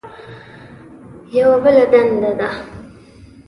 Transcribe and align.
یوه 1.37 1.57
بله 1.63 1.83
دنده 1.91 2.31
ده. 2.39 2.49